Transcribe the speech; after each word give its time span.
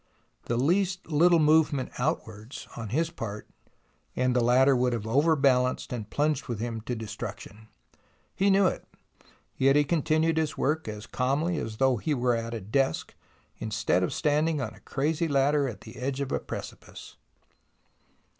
The 0.45 0.57
least 0.57 1.11
little 1.11 1.37
movement 1.37 1.91
outwards 1.99 2.67
on 2.75 2.89
his 2.89 3.11
part 3.11 3.47
and 4.15 4.35
the 4.35 4.43
ladder 4.43 4.75
would 4.75 4.93
have 4.93 5.05
over 5.05 5.35
balanced 5.35 5.93
and 5.93 6.09
plunged 6.09 6.47
with 6.47 6.59
him 6.59 6.81
to 6.87 6.95
destruc 6.95 7.41
tion. 7.41 7.67
He 8.33 8.49
knew 8.49 8.65
it, 8.65 8.83
yet 9.57 9.75
he 9.75 9.83
continued 9.83 10.37
his 10.37 10.57
work 10.57 10.87
as 10.87 11.05
calmly 11.05 11.59
as 11.59 11.77
though 11.77 11.97
he 11.97 12.15
were 12.15 12.33
at 12.35 12.55
a 12.55 12.61
desk 12.61 13.13
instead 13.59 14.01
of 14.01 14.11
standing 14.11 14.59
on 14.59 14.73
a 14.73 14.79
crazy 14.79 15.27
ladder 15.27 15.67
at 15.67 15.81
the 15.81 15.97
edge 15.97 16.19
of 16.19 16.31
a 16.31 16.39
precipice. 16.39 17.17